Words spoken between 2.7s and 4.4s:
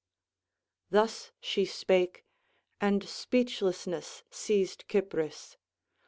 and speechlessness